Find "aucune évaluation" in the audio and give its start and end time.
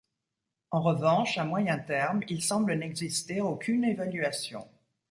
3.39-4.67